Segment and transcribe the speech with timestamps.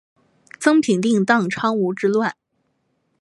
[0.59, 2.35] 曾平定宕昌羌之乱。